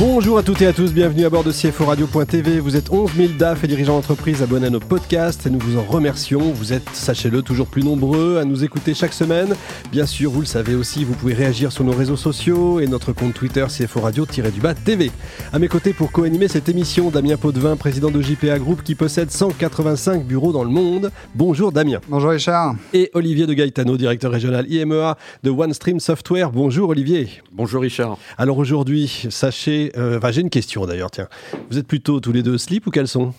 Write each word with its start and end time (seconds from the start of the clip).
Bonjour 0.00 0.38
à 0.38 0.44
toutes 0.44 0.62
et 0.62 0.66
à 0.68 0.72
tous, 0.72 0.92
bienvenue 0.92 1.24
à 1.24 1.30
bord 1.30 1.42
de 1.42 1.50
CFO 1.50 1.86
Radio.tv. 1.86 2.60
Vous 2.60 2.76
êtes 2.76 2.92
11 2.92 3.10
000 3.16 3.32
DAF 3.36 3.64
et 3.64 3.66
dirigeants 3.66 3.96
d'entreprise 3.96 4.44
abonnés 4.44 4.68
à 4.68 4.70
nos 4.70 4.78
podcasts 4.78 5.48
et 5.48 5.50
nous 5.50 5.58
vous 5.58 5.76
en 5.76 5.82
remercions. 5.82 6.52
Vous 6.52 6.72
êtes, 6.72 6.88
sachez-le, 6.92 7.42
toujours 7.42 7.66
plus 7.66 7.82
nombreux 7.82 8.38
à 8.38 8.44
nous 8.44 8.62
écouter 8.62 8.94
chaque 8.94 9.12
semaine. 9.12 9.56
Bien 9.90 10.06
sûr, 10.06 10.30
vous 10.30 10.38
le 10.38 10.46
savez 10.46 10.76
aussi, 10.76 11.02
vous 11.02 11.14
pouvez 11.14 11.34
réagir 11.34 11.72
sur 11.72 11.82
nos 11.82 11.90
réseaux 11.90 12.16
sociaux 12.16 12.78
et 12.78 12.86
notre 12.86 13.12
compte 13.12 13.34
Twitter 13.34 13.66
CFO 13.66 13.98
Radio-du-bas 13.98 14.74
TV. 14.74 15.10
À 15.52 15.58
mes 15.58 15.66
côtés 15.66 15.92
pour 15.92 16.12
co-animer 16.12 16.46
cette 16.46 16.68
émission, 16.68 17.10
Damien 17.10 17.36
Potvin, 17.36 17.74
président 17.74 18.12
de 18.12 18.22
JPA 18.22 18.60
Group 18.60 18.84
qui 18.84 18.94
possède 18.94 19.32
185 19.32 20.24
bureaux 20.24 20.52
dans 20.52 20.62
le 20.62 20.70
monde. 20.70 21.10
Bonjour 21.34 21.72
Damien. 21.72 21.98
Bonjour 22.08 22.30
Richard. 22.30 22.76
Et 22.94 23.10
Olivier 23.14 23.46
de 23.46 23.52
Gaetano, 23.52 23.96
directeur 23.96 24.30
régional 24.30 24.70
IMEA 24.70 25.16
de 25.42 25.50
OneStream 25.50 25.98
Software. 25.98 26.52
Bonjour 26.52 26.90
Olivier. 26.90 27.30
Bonjour 27.50 27.82
Richard. 27.82 28.16
Alors 28.36 28.58
aujourd'hui, 28.58 29.26
sachez 29.28 29.87
euh, 29.96 30.20
j'ai 30.30 30.40
une 30.40 30.50
question 30.50 30.86
d'ailleurs, 30.86 31.10
tiens. 31.10 31.28
Vous 31.70 31.78
êtes 31.78 31.86
plutôt 31.86 32.20
tous 32.20 32.32
les 32.32 32.42
deux 32.42 32.58
slip 32.58 32.86
ou 32.86 32.90
caleçon? 32.90 33.32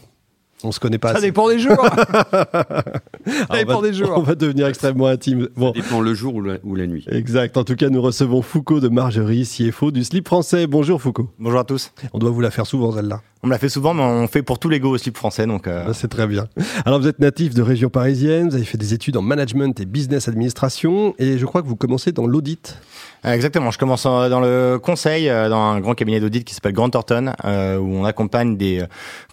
On 0.64 0.72
se 0.74 0.80
connaît 0.80 0.98
pas. 0.98 1.14
Ça 1.14 1.22
dépend 1.22 1.48
des 1.48 1.60
jours. 1.60 1.78
ça 3.26 3.58
dépend 3.58 3.82
des 3.82 3.94
jours. 3.94 4.12
On 4.18 4.22
va 4.22 4.36
devenir 4.36 4.68
extrêmement 4.68 5.08
intime. 5.08 5.48
Bon. 5.56 5.74
Ça 5.74 5.82
dépend 5.82 6.02
le 6.02 6.14
jour 6.14 6.36
ou 6.36 6.42
la, 6.42 6.58
ou 6.64 6.76
la, 6.76 6.86
nuit. 6.86 7.06
Exact. 7.10 7.56
En 7.56 7.64
tout 7.64 7.76
cas, 7.76 7.90
nous 7.90 8.02
recevons 8.02 8.42
Foucault 8.42 8.82
de 8.82 8.90
Margerie, 8.90 9.46
CFO 9.46 9.92
du 9.92 10.04
slip 10.04 10.28
français. 10.28 10.68
Bonjour 10.68 11.02
Foucault. 11.02 11.30
Bonjour 11.40 11.60
à 11.60 11.64
tous. 11.64 11.94
On 12.12 12.20
doit 12.20 12.32
vous 12.32 12.42
la 12.42 12.52
faire 12.52 12.66
souvent 12.66 12.92
celle-là. 12.92 13.22
On 13.42 13.48
me 13.48 13.54
la 13.54 13.58
fait 13.58 13.70
souvent, 13.70 13.94
mais 13.94 14.04
on 14.04 14.28
fait 14.28 14.44
pour 14.44 14.60
tous 14.60 14.68
les 14.68 14.82
go 14.82 14.90
au 14.90 14.98
slip 14.98 15.16
français. 15.16 15.48
Donc 15.48 15.68
euh... 15.68 15.86
Ah, 15.88 15.94
C'est 15.94 16.10
très 16.10 16.28
bien. 16.28 16.48
Alors 16.86 17.00
vous 17.00 17.08
êtes 17.08 17.20
natif 17.20 17.54
de 17.54 17.62
région 17.62 17.90
parisienne, 17.90 18.50
vous 18.50 18.56
avez 18.56 18.66
fait 18.66 18.78
des 18.78 18.94
études 18.94 19.16
en 19.16 19.22
management 19.22 19.80
et 19.80 19.86
business 19.86 20.28
administration, 20.28 21.16
et 21.20 21.38
je 21.38 21.46
crois 21.46 21.62
que 21.62 21.68
vous 21.68 21.78
commencez 21.78 22.12
dans 22.12 22.28
l'audit. 22.28 22.78
Exactement, 23.24 23.72
je 23.72 23.78
commence 23.78 24.04
dans 24.04 24.40
le 24.40 24.78
conseil, 24.78 25.30
euh, 25.30 25.50
dans 25.50 25.60
un 25.60 25.80
grand 25.80 25.94
cabinet 25.94 26.20
d'audit 26.20 26.44
qui 26.44 26.54
s'appelle 26.54 26.74
Grant 26.74 26.90
Thornton, 26.90 27.34
euh, 27.46 27.78
où 27.78 27.96
on 27.96 28.06
accompagne 28.06 28.58
des 28.58 28.84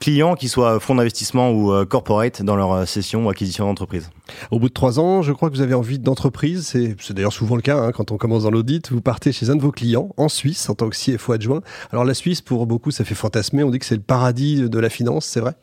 clients 0.00 0.34
qui 0.34 0.48
soient 0.48 0.78
fonds 0.80 0.94
d'investissement 0.94 1.50
ou 1.50 1.72
euh, 1.72 1.84
corporate 1.84 2.42
dans 2.42 2.56
leur 2.56 2.86
session 2.86 3.26
ou 3.26 3.30
acquisition 3.30 3.66
d'entreprise. 3.66 4.10
Au 4.50 4.58
bout 4.58 4.68
de 4.68 4.74
trois 4.74 4.98
ans, 4.98 5.22
je 5.22 5.32
crois 5.32 5.50
que 5.50 5.54
vous 5.54 5.60
avez 5.60 5.74
envie 5.74 5.98
d'entreprise, 5.98 6.66
c'est 6.66 7.12
d'ailleurs 7.12 7.32
souvent 7.32 7.56
le 7.56 7.62
cas 7.62 7.76
hein, 7.76 7.92
quand 7.92 8.10
on 8.12 8.16
commence 8.16 8.44
dans 8.44 8.50
l'audit, 8.50 8.90
vous 8.90 9.00
partez 9.00 9.32
chez 9.32 9.50
un 9.50 9.56
de 9.56 9.62
vos 9.62 9.72
clients 9.72 10.10
en 10.16 10.28
Suisse 10.28 10.68
en 10.68 10.74
tant 10.74 10.88
que 10.88 10.96
CFO 10.96 11.32
adjoint. 11.32 11.60
Alors 11.92 12.04
la 12.04 12.14
Suisse, 12.14 12.40
pour 12.40 12.66
beaucoup, 12.66 12.90
ça 12.90 13.04
fait 13.04 13.14
fantasmer, 13.14 13.62
on 13.62 13.70
dit 13.70 13.78
que 13.78 13.86
c'est 13.86 13.96
le 13.96 14.00
paradis 14.00 14.68
de 14.68 14.78
la 14.78 14.90
finance, 14.90 15.26
c'est 15.26 15.40
vrai? 15.40 15.54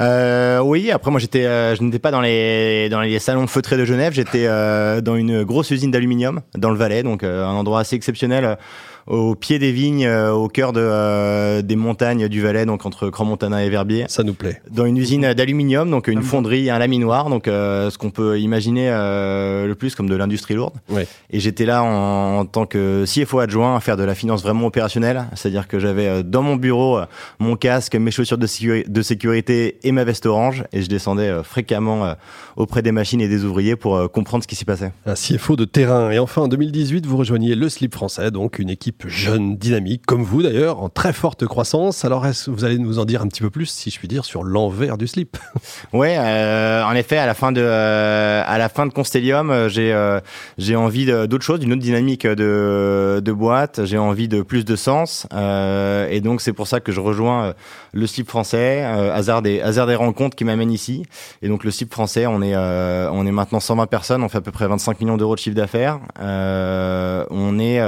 Euh, 0.00 0.58
oui, 0.58 0.90
après 0.90 1.10
moi 1.10 1.20
j'étais, 1.20 1.46
euh, 1.46 1.76
je 1.76 1.82
n'étais 1.82 2.00
pas 2.00 2.10
dans 2.10 2.20
les 2.20 2.88
dans 2.88 3.00
les 3.00 3.18
salons 3.20 3.46
feutrés 3.46 3.76
de 3.76 3.84
Genève, 3.84 4.12
j'étais 4.12 4.46
euh, 4.46 5.00
dans 5.00 5.14
une 5.14 5.44
grosse 5.44 5.70
usine 5.70 5.92
d'aluminium 5.92 6.40
dans 6.56 6.70
le 6.70 6.76
Valais, 6.76 7.04
donc 7.04 7.22
un 7.22 7.46
endroit 7.46 7.80
assez 7.80 7.94
exceptionnel 7.94 8.58
au 9.06 9.34
pied 9.34 9.58
des 9.58 9.72
vignes, 9.72 10.06
euh, 10.06 10.32
au 10.32 10.48
cœur 10.48 10.72
de, 10.72 10.80
euh, 10.82 11.62
des 11.62 11.76
montagnes 11.76 12.28
du 12.28 12.40
Valais, 12.40 12.64
donc 12.64 12.86
entre 12.86 13.08
Grand-Montana 13.08 13.64
et 13.64 13.68
Verbier. 13.68 14.06
Ça 14.08 14.22
nous 14.22 14.34
plaît. 14.34 14.62
Dans 14.70 14.86
une 14.86 14.96
usine 14.96 15.34
d'aluminium, 15.34 15.90
donc 15.90 16.08
une 16.08 16.22
fonderie, 16.22 16.70
un 16.70 16.78
laminoir, 16.78 17.28
donc 17.28 17.46
euh, 17.46 17.90
ce 17.90 17.98
qu'on 17.98 18.10
peut 18.10 18.40
imaginer 18.40 18.88
le 18.88 19.74
plus 19.74 19.94
comme 19.94 20.08
de 20.08 20.16
l'industrie 20.16 20.54
lourde. 20.54 20.74
Ouais. 20.88 21.06
Et 21.30 21.40
j'étais 21.40 21.66
là 21.66 21.82
en, 21.82 22.38
en, 22.38 22.46
tant 22.46 22.66
que 22.66 23.04
CFO 23.06 23.40
adjoint 23.40 23.76
à 23.76 23.80
faire 23.80 23.96
de 23.96 24.04
la 24.04 24.14
finance 24.14 24.42
vraiment 24.42 24.66
opérationnelle, 24.66 25.24
c'est-à-dire 25.34 25.68
que 25.68 25.78
j'avais 25.78 26.22
dans 26.22 26.42
mon 26.42 26.56
bureau 26.56 27.00
mon 27.38 27.56
casque, 27.56 27.96
mes 27.96 28.10
chaussures 28.10 28.38
de, 28.38 28.46
sécurité, 28.46 28.88
de 28.88 29.02
sécurité 29.02 29.78
et 29.82 29.92
ma 29.92 30.04
veste 30.04 30.26
orange, 30.26 30.64
et 30.72 30.82
je 30.82 30.88
descendais 30.88 31.42
fréquemment 31.42 32.14
auprès 32.56 32.82
des 32.82 32.92
machines 32.92 33.20
et 33.20 33.28
des 33.28 33.44
ouvriers 33.44 33.76
pour 33.76 34.10
comprendre 34.10 34.44
ce 34.44 34.48
qui 34.48 34.56
s'y 34.56 34.64
passait. 34.64 34.92
Un 35.06 35.14
CFO 35.14 35.56
de 35.56 35.64
terrain. 35.64 36.10
Et 36.10 36.18
enfin, 36.18 36.42
en 36.42 36.48
2018, 36.48 37.06
vous 37.06 37.16
rejoignez 37.16 37.54
le 37.54 37.68
Slip 37.68 37.94
français, 37.94 38.30
donc 38.30 38.58
une 38.58 38.70
équipe 38.70 38.93
jeune, 39.06 39.56
dynamique, 39.56 40.06
comme 40.06 40.22
vous 40.22 40.42
d'ailleurs, 40.42 40.82
en 40.82 40.88
très 40.88 41.12
forte 41.12 41.46
croissance. 41.46 42.04
Alors, 42.04 42.26
est-ce 42.26 42.50
vous 42.50 42.64
allez 42.64 42.78
nous 42.78 42.98
en 42.98 43.04
dire 43.04 43.22
un 43.22 43.28
petit 43.28 43.42
peu 43.42 43.50
plus, 43.50 43.66
si 43.66 43.90
je 43.90 43.98
puis 43.98 44.08
dire, 44.08 44.24
sur 44.24 44.42
l'envers 44.44 44.98
du 44.98 45.06
slip? 45.06 45.36
Ouais, 45.92 46.16
euh, 46.18 46.82
en 46.84 46.92
effet, 46.94 47.18
à 47.18 47.26
la 47.26 47.34
fin 47.34 47.52
de, 47.52 47.60
euh, 47.60 48.42
à 48.46 48.58
la 48.58 48.68
fin 48.68 48.86
de 48.86 48.92
Constellium, 48.92 49.50
euh, 49.50 49.68
j'ai, 49.68 49.92
euh, 49.92 50.20
j'ai 50.58 50.76
envie 50.76 51.06
d'autre 51.06 51.42
chose, 51.42 51.60
d'une 51.60 51.72
autre 51.72 51.82
dynamique 51.82 52.26
de, 52.26 53.20
de 53.24 53.32
boîte. 53.32 53.84
J'ai 53.84 53.98
envie 53.98 54.28
de 54.28 54.42
plus 54.42 54.64
de 54.64 54.76
sens, 54.76 55.26
et 55.32 56.20
donc 56.20 56.40
c'est 56.40 56.52
pour 56.52 56.66
ça 56.66 56.80
que 56.80 56.92
je 56.92 57.00
rejoins 57.00 57.54
le 57.92 58.06
slip 58.06 58.28
français, 58.28 58.82
hasard 58.82 59.42
des, 59.42 59.60
hasard 59.60 59.86
des 59.86 59.94
rencontres 59.94 60.36
qui 60.36 60.44
m'amènent 60.44 60.72
ici. 60.72 61.04
Et 61.42 61.48
donc 61.48 61.64
le 61.64 61.70
slip 61.70 61.92
français, 61.92 62.26
on 62.26 62.42
est, 62.42 62.56
on 62.56 63.26
est 63.26 63.32
maintenant 63.32 63.60
120 63.60 63.86
personnes, 63.86 64.22
on 64.22 64.28
fait 64.28 64.38
à 64.38 64.42
peu 64.42 64.52
près 64.52 64.66
25 64.66 65.00
millions 65.00 65.16
d'euros 65.16 65.34
de 65.34 65.40
chiffre 65.40 65.56
d'affaires. 65.56 66.00
on 66.18 67.58
est 67.58 67.80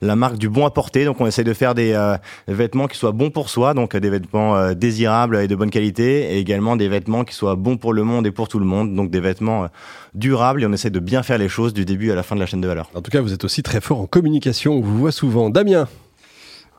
la 0.00 0.16
marque 0.16 0.29
du 0.36 0.48
bon 0.48 0.66
à 0.66 0.70
porter. 0.70 1.04
Donc 1.04 1.20
on 1.20 1.26
essaie 1.26 1.44
de 1.44 1.52
faire 1.52 1.74
des 1.74 1.92
euh, 1.92 2.16
vêtements 2.48 2.86
qui 2.86 2.96
soient 2.96 3.12
bons 3.12 3.30
pour 3.30 3.48
soi, 3.50 3.74
donc 3.74 3.96
des 3.96 4.10
vêtements 4.10 4.56
euh, 4.56 4.74
désirables 4.74 5.36
et 5.36 5.48
de 5.48 5.54
bonne 5.54 5.70
qualité, 5.70 6.34
et 6.34 6.38
également 6.38 6.76
des 6.76 6.88
vêtements 6.88 7.24
qui 7.24 7.34
soient 7.34 7.56
bons 7.56 7.76
pour 7.76 7.92
le 7.92 8.04
monde 8.04 8.26
et 8.26 8.30
pour 8.30 8.48
tout 8.48 8.58
le 8.58 8.66
monde, 8.66 8.94
donc 8.94 9.10
des 9.10 9.20
vêtements 9.20 9.64
euh, 9.64 9.68
durables. 10.14 10.62
Et 10.62 10.66
on 10.66 10.72
essaie 10.72 10.90
de 10.90 11.00
bien 11.00 11.22
faire 11.22 11.38
les 11.38 11.48
choses 11.48 11.72
du 11.72 11.84
début 11.84 12.10
à 12.10 12.14
la 12.14 12.22
fin 12.22 12.34
de 12.34 12.40
la 12.40 12.46
chaîne 12.46 12.60
de 12.60 12.68
valeur. 12.68 12.90
En 12.94 13.00
tout 13.00 13.10
cas, 13.10 13.20
vous 13.20 13.32
êtes 13.32 13.44
aussi 13.44 13.62
très 13.62 13.80
fort 13.80 14.00
en 14.00 14.06
communication. 14.06 14.74
On 14.74 14.80
vous 14.80 14.98
voit 14.98 15.12
souvent. 15.12 15.50
Damien. 15.50 15.88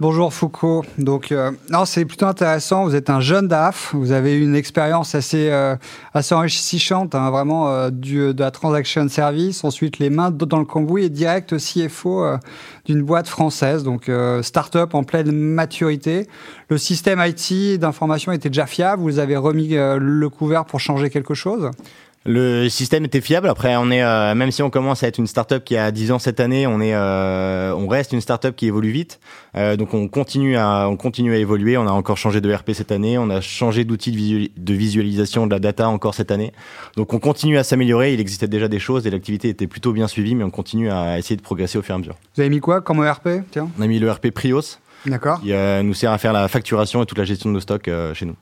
Bonjour 0.01 0.33
Foucault. 0.33 0.83
Donc, 0.97 1.31
euh, 1.31 1.51
non, 1.69 1.85
c'est 1.85 2.05
plutôt 2.05 2.25
intéressant. 2.25 2.85
Vous 2.85 2.95
êtes 2.95 3.11
un 3.11 3.19
jeune 3.19 3.47
DAF. 3.47 3.93
Vous 3.93 4.11
avez 4.11 4.35
une 4.35 4.55
expérience 4.55 5.13
assez, 5.13 5.51
euh, 5.51 5.75
assez 6.15 6.33
enrichissante, 6.33 7.13
hein, 7.13 7.29
vraiment 7.29 7.69
euh, 7.69 7.91
du, 7.91 8.33
de 8.33 8.39
la 8.41 8.49
transaction 8.49 9.07
service. 9.09 9.63
Ensuite, 9.63 9.99
les 9.99 10.09
mains 10.09 10.31
dans 10.31 10.57
le 10.57 10.65
cambouis 10.65 11.03
et 11.03 11.09
direct 11.09 11.55
CFO 11.55 12.23
euh, 12.23 12.37
d'une 12.85 13.03
boîte 13.03 13.27
française, 13.27 13.83
donc 13.83 14.09
euh, 14.09 14.41
start-up 14.41 14.95
en 14.95 15.03
pleine 15.03 15.31
maturité. 15.31 16.27
Le 16.69 16.79
système 16.79 17.23
IT 17.23 17.79
d'information 17.79 18.31
était 18.31 18.49
déjà 18.49 18.65
fiable. 18.65 19.03
Vous 19.03 19.19
avez 19.19 19.37
remis 19.37 19.75
le 19.75 20.29
couvert 20.29 20.65
pour 20.65 20.79
changer 20.79 21.11
quelque 21.11 21.35
chose? 21.35 21.69
Le 22.25 22.69
système 22.69 23.03
était 23.03 23.21
fiable. 23.21 23.49
Après, 23.49 23.75
on 23.77 23.89
est 23.89 24.03
euh, 24.03 24.35
même 24.35 24.51
si 24.51 24.61
on 24.61 24.69
commence 24.69 25.03
à 25.03 25.07
être 25.07 25.17
une 25.17 25.25
startup 25.25 25.63
qui 25.63 25.75
a 25.75 25.91
10 25.91 26.11
ans 26.11 26.19
cette 26.19 26.39
année, 26.39 26.67
on 26.67 26.79
est, 26.79 26.93
euh, 26.93 27.73
on 27.73 27.87
reste 27.87 28.11
une 28.13 28.21
startup 28.21 28.55
qui 28.55 28.67
évolue 28.67 28.91
vite. 28.91 29.19
Euh, 29.55 29.75
donc 29.75 29.95
on 29.95 30.07
continue 30.07 30.55
à, 30.55 30.87
on 30.87 30.97
continue 30.97 31.33
à 31.33 31.37
évoluer. 31.37 31.77
On 31.77 31.87
a 31.87 31.91
encore 31.91 32.17
changé 32.17 32.39
de 32.39 32.53
RP 32.53 32.71
cette 32.73 32.91
année. 32.91 33.17
On 33.17 33.29
a 33.31 33.41
changé 33.41 33.85
d'outil 33.85 34.11
de, 34.11 34.17
visual, 34.17 34.47
de, 34.55 34.73
visualisation 34.73 35.47
de 35.47 35.51
la 35.51 35.59
data 35.59 35.89
encore 35.89 36.13
cette 36.13 36.29
année. 36.29 36.53
Donc 36.95 37.13
on 37.13 37.19
continue 37.19 37.57
à 37.57 37.63
s'améliorer. 37.63 38.13
Il 38.13 38.19
existait 38.19 38.47
déjà 38.47 38.67
des 38.67 38.79
choses 38.79 39.07
et 39.07 39.09
l'activité 39.09 39.49
était 39.49 39.67
plutôt 39.67 39.91
bien 39.91 40.07
suivie, 40.07 40.35
mais 40.35 40.43
on 40.43 40.51
continue 40.51 40.91
à 40.91 41.17
essayer 41.17 41.37
de 41.37 41.41
progresser 41.41 41.79
au 41.79 41.81
fur 41.81 41.95
et 41.95 41.97
à 41.97 41.99
mesure. 41.99 42.15
Vous 42.35 42.41
avez 42.41 42.51
mis 42.51 42.59
quoi 42.59 42.81
comme 42.81 43.03
ERP 43.03 43.29
Tiens? 43.49 43.69
On 43.79 43.81
a 43.81 43.87
mis 43.87 43.97
le 43.97 44.11
RP 44.11 44.29
Prios. 44.29 44.77
D'accord. 45.07 45.41
Qui 45.41 45.53
nous 45.83 45.95
sert 45.95 46.11
à 46.11 46.19
faire 46.19 46.33
la 46.33 46.47
facturation 46.47 47.01
et 47.01 47.07
toute 47.07 47.17
la 47.17 47.25
gestion 47.25 47.49
de 47.49 47.55
nos 47.55 47.59
stocks 47.61 47.89
chez 48.13 48.25
nous. 48.27 48.35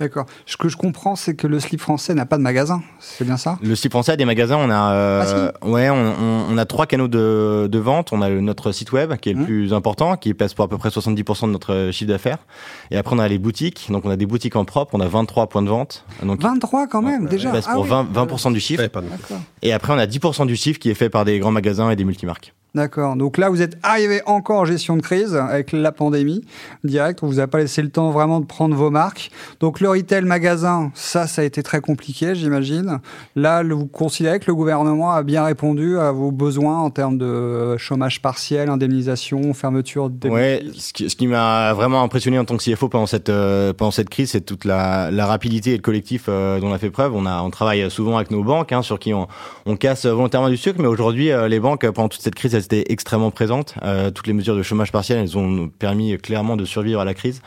D'accord. 0.00 0.26
Ce 0.46 0.56
que 0.56 0.68
je 0.68 0.76
comprends, 0.76 1.16
c'est 1.16 1.34
que 1.34 1.46
le 1.46 1.58
slip 1.58 1.80
français 1.80 2.14
n'a 2.14 2.24
pas 2.24 2.36
de 2.36 2.42
magasin. 2.42 2.82
C'est 3.00 3.24
bien 3.24 3.36
ça? 3.36 3.58
Le 3.62 3.74
slip 3.74 3.92
français 3.92 4.12
a 4.12 4.16
des 4.16 4.24
magasins. 4.24 4.56
On 4.56 4.70
a, 4.70 4.92
euh, 4.92 5.22
ah, 5.22 5.52
si. 5.62 5.68
ouais, 5.68 5.90
on, 5.90 5.94
on, 5.94 6.46
on, 6.50 6.58
a 6.58 6.64
trois 6.66 6.86
canaux 6.86 7.08
de, 7.08 7.68
de, 7.70 7.78
vente. 7.78 8.12
On 8.12 8.22
a 8.22 8.30
notre 8.30 8.70
site 8.70 8.92
web 8.92 9.14
qui 9.16 9.30
est 9.30 9.32
le 9.32 9.40
mmh. 9.40 9.46
plus 9.46 9.72
important, 9.72 10.16
qui 10.16 10.34
pèse 10.34 10.54
pour 10.54 10.64
à 10.64 10.68
peu 10.68 10.78
près 10.78 10.90
70% 10.90 11.46
de 11.46 11.52
notre 11.52 11.90
chiffre 11.92 12.08
d'affaires. 12.08 12.38
Et 12.90 12.96
après, 12.96 13.16
on 13.16 13.18
a 13.18 13.26
les 13.26 13.38
boutiques. 13.38 13.88
Donc, 13.90 14.04
on 14.04 14.10
a 14.10 14.16
des 14.16 14.26
boutiques 14.26 14.56
en 14.56 14.64
propre. 14.64 14.94
On 14.94 15.00
a 15.00 15.08
23 15.08 15.48
points 15.48 15.62
de 15.62 15.68
vente. 15.68 16.04
Donc, 16.22 16.40
23 16.40 16.86
quand 16.86 17.02
même, 17.02 17.24
ouais, 17.24 17.30
déjà. 17.30 17.50
Pèse 17.50 17.64
ah 17.68 17.74
pour 17.74 17.82
oui. 17.82 17.90
20, 17.90 18.08
20 18.12 18.50
du 18.52 18.60
chiffre. 18.60 18.82
Ouais, 18.82 18.90
et 19.62 19.72
après, 19.72 19.92
on 19.92 19.98
a 19.98 20.06
10% 20.06 20.46
du 20.46 20.54
chiffre 20.54 20.78
qui 20.78 20.90
est 20.90 20.94
fait 20.94 21.10
par 21.10 21.24
des 21.24 21.40
grands 21.40 21.50
magasins 21.50 21.90
et 21.90 21.96
des 21.96 22.04
multimarques. 22.04 22.54
D'accord. 22.74 23.16
Donc 23.16 23.38
là, 23.38 23.48
vous 23.48 23.62
êtes 23.62 23.78
arrivé 23.82 24.20
encore 24.26 24.60
en 24.60 24.64
gestion 24.66 24.96
de 24.96 25.02
crise 25.02 25.34
avec 25.34 25.72
la 25.72 25.90
pandémie 25.90 26.44
direct. 26.84 27.22
On 27.22 27.26
vous 27.26 27.40
a 27.40 27.46
pas 27.46 27.58
laissé 27.58 27.80
le 27.80 27.88
temps 27.88 28.10
vraiment 28.10 28.40
de 28.40 28.44
prendre 28.44 28.76
vos 28.76 28.90
marques. 28.90 29.30
Donc 29.60 29.80
le 29.80 29.88
retail 29.88 30.24
magasin, 30.24 30.90
ça, 30.94 31.26
ça 31.26 31.42
a 31.42 31.44
été 31.44 31.62
très 31.62 31.80
compliqué, 31.80 32.34
j'imagine. 32.34 33.00
Là, 33.36 33.62
vous 33.62 33.86
considérez 33.86 34.38
que 34.38 34.44
le 34.46 34.54
gouvernement 34.54 35.12
a 35.12 35.22
bien 35.22 35.44
répondu 35.44 35.98
à 35.98 36.12
vos 36.12 36.30
besoins 36.30 36.78
en 36.78 36.90
termes 36.90 37.16
de 37.16 37.76
chômage 37.78 38.20
partiel, 38.20 38.68
indemnisation, 38.68 39.54
fermeture 39.54 40.10
des. 40.10 40.28
Ouais. 40.28 40.62
Ce 40.76 40.92
qui, 40.92 41.08
ce 41.08 41.16
qui 41.16 41.26
m'a 41.26 41.72
vraiment 41.72 42.02
impressionné 42.02 42.38
en 42.38 42.44
tant 42.44 42.56
que 42.56 42.62
CFO 42.62 42.88
pendant 42.88 43.06
cette 43.06 43.30
euh, 43.30 43.72
pendant 43.72 43.90
cette 43.90 44.10
crise, 44.10 44.32
c'est 44.32 44.42
toute 44.42 44.66
la, 44.66 45.10
la, 45.10 45.26
rapidité 45.26 45.72
et 45.72 45.76
le 45.76 45.82
collectif 45.82 46.26
euh, 46.28 46.60
dont 46.60 46.68
on 46.68 46.72
a 46.72 46.78
fait 46.78 46.90
preuve. 46.90 47.14
On 47.14 47.24
a 47.24 47.42
on 47.42 47.50
travaille 47.50 47.90
souvent 47.90 48.16
avec 48.16 48.30
nos 48.30 48.44
banques, 48.44 48.72
hein, 48.72 48.82
sur 48.82 48.98
qui 48.98 49.14
on, 49.14 49.26
on 49.64 49.76
casse 49.76 50.04
volontairement 50.04 50.50
du 50.50 50.56
sucre, 50.56 50.80
mais 50.80 50.86
aujourd'hui, 50.86 51.30
euh, 51.30 51.48
les 51.48 51.60
banques 51.60 51.88
pendant 51.90 52.08
toute 52.08 52.22
cette 52.22 52.34
crise, 52.34 52.57
elles 52.58 52.84
extrêmement 52.88 53.30
présentes. 53.30 53.74
Euh, 53.82 54.10
toutes 54.10 54.26
les 54.26 54.32
mesures 54.32 54.56
de 54.56 54.62
chômage 54.62 54.92
partiel, 54.92 55.18
elles 55.18 55.38
ont 55.38 55.68
permis 55.68 56.16
clairement 56.18 56.56
de 56.56 56.64
survivre 56.64 57.00
à 57.00 57.04
la 57.04 57.14
crise. 57.14 57.40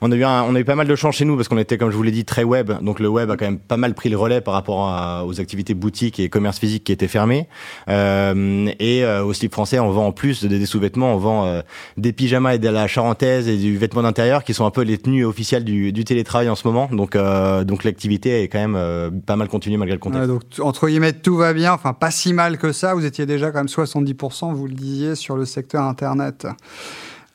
on 0.00 0.10
a 0.10 0.16
eu 0.16 0.24
on 0.24 0.54
a 0.54 0.60
eu 0.60 0.64
pas 0.64 0.74
mal 0.74 0.86
de 0.86 0.96
chance 0.96 1.16
chez 1.16 1.24
nous 1.24 1.36
parce 1.36 1.48
qu'on 1.48 1.58
était, 1.58 1.78
comme 1.78 1.90
je 1.90 1.96
vous 1.96 2.02
l'ai 2.02 2.10
dit, 2.10 2.24
très 2.24 2.44
web. 2.44 2.72
Donc 2.82 3.00
le 3.00 3.08
web 3.08 3.30
a 3.30 3.36
quand 3.36 3.44
même 3.44 3.58
pas 3.58 3.76
mal 3.76 3.94
pris 3.94 4.08
le 4.08 4.16
relais 4.16 4.40
par 4.40 4.54
rapport 4.54 5.24
aux 5.26 5.40
activités 5.40 5.74
boutiques 5.74 6.18
et 6.20 6.28
commerce 6.28 6.58
physique 6.58 6.84
qui 6.84 6.92
étaient 6.92 7.08
fermés. 7.08 7.48
Euh, 7.88 8.70
et 8.78 9.04
euh, 9.04 9.24
au 9.24 9.32
slip 9.32 9.52
français, 9.52 9.78
on 9.78 9.90
vend 9.90 10.06
en 10.06 10.12
plus 10.12 10.42
de- 10.42 10.48
des 10.48 10.66
sous-vêtements, 10.66 11.14
on 11.14 11.18
vend 11.18 11.46
euh, 11.46 11.62
des 11.96 12.12
pyjamas 12.12 12.54
et 12.54 12.58
de 12.58 12.68
la 12.68 12.86
charentaise 12.86 13.48
et 13.48 13.56
du 13.56 13.76
vêtement 13.76 14.02
d'intérieur 14.02 14.44
qui 14.44 14.54
sont 14.54 14.66
un 14.66 14.70
peu 14.70 14.82
les 14.82 14.98
tenues 14.98 15.24
officielles 15.24 15.64
du, 15.64 16.04
télétravail 16.04 16.48
en 16.48 16.56
ce 16.56 16.66
moment. 16.66 16.88
Donc, 16.90 17.16
donc 17.64 17.84
l'activité 17.84 18.42
est 18.42 18.48
quand 18.48 18.66
même 18.66 19.20
pas 19.22 19.36
mal 19.36 19.48
continuée 19.48 19.76
malgré 19.76 19.94
le 19.94 20.00
contexte. 20.00 20.26
Donc, 20.26 20.42
entre 20.60 20.88
guillemets, 20.88 21.12
tout 21.12 21.36
va 21.36 21.52
bien, 21.52 21.72
enfin 21.72 21.92
pas 21.92 22.10
si 22.10 22.32
mal 22.32 22.58
que 22.58 22.72
ça. 22.72 22.94
Vous 22.94 23.04
étiez 23.04 23.24
déjà 23.24 23.50
quand 23.50 23.58
même 23.58 23.66
70%, 23.66 24.51
vous 24.52 24.66
le 24.66 24.74
disiez, 24.74 25.14
sur 25.14 25.36
le 25.36 25.44
secteur 25.44 25.82
Internet. 25.82 26.46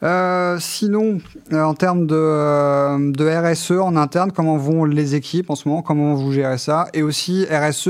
Euh, 0.03 0.57
sinon, 0.59 1.17
euh, 1.51 1.63
en 1.63 1.73
termes 1.73 2.05
de, 2.05 2.15
euh, 2.15 3.11
de 3.11 3.25
RSE 3.25 3.71
en 3.71 3.95
interne, 3.95 4.31
comment 4.31 4.55
vont 4.55 4.85
les 4.85 5.15
équipes 5.15 5.49
en 5.49 5.55
ce 5.55 5.67
moment? 5.67 5.81
Comment 5.81 6.13
vous 6.13 6.31
gérez 6.31 6.59
ça? 6.59 6.87
Et 6.93 7.01
aussi 7.01 7.47
RSE 7.49 7.89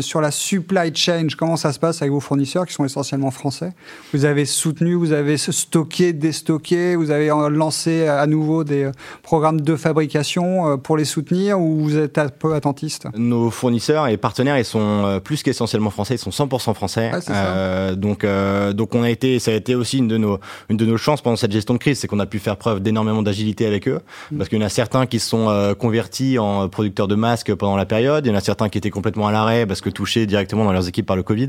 sur 0.00 0.20
la 0.20 0.30
supply 0.30 0.94
chain, 0.94 1.26
comment 1.36 1.56
ça 1.56 1.72
se 1.72 1.80
passe 1.80 2.00
avec 2.00 2.12
vos 2.12 2.20
fournisseurs 2.20 2.64
qui 2.64 2.72
sont 2.72 2.84
essentiellement 2.84 3.32
français? 3.32 3.72
Vous 4.12 4.24
avez 4.24 4.44
soutenu, 4.44 4.94
vous 4.94 5.12
avez 5.12 5.36
stocké, 5.36 6.12
déstocké, 6.12 6.94
vous 6.94 7.10
avez 7.10 7.30
euh, 7.30 7.48
lancé 7.48 8.06
à 8.06 8.26
nouveau 8.28 8.62
des 8.62 8.84
euh, 8.84 8.92
programmes 9.24 9.60
de 9.60 9.74
fabrication 9.74 10.68
euh, 10.68 10.76
pour 10.76 10.96
les 10.96 11.04
soutenir 11.04 11.58
ou 11.58 11.80
vous 11.80 11.96
êtes 11.96 12.18
un 12.18 12.28
peu 12.28 12.54
attentiste? 12.54 13.08
Nos 13.16 13.50
fournisseurs 13.50 14.06
et 14.06 14.16
partenaires, 14.16 14.58
ils 14.58 14.64
sont 14.64 14.80
euh, 14.80 15.18
plus 15.18 15.42
qu'essentiellement 15.42 15.90
français, 15.90 16.14
ils 16.14 16.18
sont 16.18 16.30
100% 16.30 16.72
français. 16.74 17.10
Ouais. 17.12 17.20
Euh, 17.30 17.96
donc, 17.96 18.22
euh, 18.22 18.72
donc 18.72 18.94
on 18.94 19.02
a 19.02 19.10
été, 19.10 19.40
ça 19.40 19.50
a 19.50 19.54
été 19.54 19.74
aussi 19.74 19.98
une 19.98 20.08
de 20.08 20.18
nos, 20.18 20.38
une 20.68 20.76
de 20.76 20.86
nos 20.86 20.96
chances 20.96 21.20
pendant 21.20 21.31
cette 21.36 21.52
gestion 21.52 21.74
de 21.74 21.78
crise, 21.78 21.98
c'est 21.98 22.06
qu'on 22.08 22.20
a 22.20 22.26
pu 22.26 22.38
faire 22.38 22.56
preuve 22.56 22.80
d'énormément 22.80 23.22
d'agilité 23.22 23.66
avec 23.66 23.88
eux, 23.88 24.00
Mm. 24.30 24.36
parce 24.38 24.48
qu'il 24.48 24.58
y 24.58 24.62
en 24.62 24.66
a 24.66 24.68
certains 24.68 25.06
qui 25.06 25.18
se 25.18 25.28
sont 25.28 25.48
euh, 25.48 25.74
convertis 25.74 26.38
en 26.38 26.68
producteurs 26.68 27.08
de 27.08 27.14
masques 27.14 27.54
pendant 27.54 27.76
la 27.76 27.86
période, 27.86 28.24
il 28.26 28.30
y 28.30 28.32
en 28.32 28.36
a 28.36 28.40
certains 28.40 28.68
qui 28.68 28.78
étaient 28.78 28.90
complètement 28.90 29.26
à 29.28 29.32
l'arrêt 29.32 29.66
parce 29.66 29.80
que 29.80 29.90
touchés 29.90 30.26
directement 30.26 30.64
dans 30.64 30.72
leurs 30.72 30.88
équipes 30.88 31.06
par 31.06 31.16
le 31.16 31.22
Covid. 31.22 31.48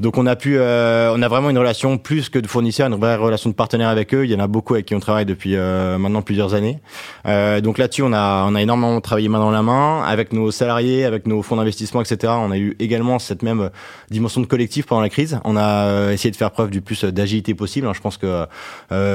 Donc 0.00 0.16
on 0.18 0.26
a 0.26 0.36
pu, 0.36 0.56
euh, 0.58 1.12
on 1.14 1.22
a 1.22 1.28
vraiment 1.28 1.50
une 1.50 1.58
relation 1.58 1.98
plus 1.98 2.28
que 2.28 2.38
de 2.38 2.46
fournisseur, 2.46 2.86
une 2.88 2.94
vraie 2.98 3.16
relation 3.16 3.50
de 3.50 3.54
partenaire 3.54 3.88
avec 3.88 4.14
eux. 4.14 4.24
Il 4.24 4.30
y 4.30 4.34
en 4.34 4.40
a 4.40 4.46
beaucoup 4.46 4.74
avec 4.74 4.86
qui 4.86 4.94
on 4.94 5.00
travaille 5.00 5.26
depuis 5.26 5.56
euh, 5.56 5.98
maintenant 5.98 6.22
plusieurs 6.22 6.54
années. 6.54 6.78
Euh, 7.26 7.60
donc 7.60 7.78
là-dessus, 7.78 8.02
on 8.02 8.12
a, 8.12 8.44
on 8.48 8.54
a 8.54 8.62
énormément 8.62 9.00
travaillé 9.00 9.28
main 9.28 9.38
dans 9.38 9.50
la 9.50 9.62
main 9.62 10.02
avec 10.04 10.32
nos 10.32 10.50
salariés, 10.50 11.04
avec 11.04 11.26
nos 11.26 11.42
fonds 11.42 11.56
d'investissement, 11.56 12.00
etc. 12.02 12.32
On 12.36 12.50
a 12.50 12.58
eu 12.58 12.76
également 12.78 13.18
cette 13.18 13.42
même 13.42 13.70
dimension 14.10 14.40
de 14.40 14.46
collectif 14.46 14.86
pendant 14.86 15.02
la 15.02 15.08
crise. 15.08 15.40
On 15.44 15.56
a 15.56 15.86
euh, 15.86 16.12
essayé 16.12 16.30
de 16.30 16.36
faire 16.36 16.50
preuve 16.50 16.70
du 16.70 16.80
plus 16.80 17.04
d'agilité 17.04 17.54
possible. 17.54 17.86
hein. 17.86 17.92
Je 17.94 18.00
pense 18.00 18.16
que 18.16 18.46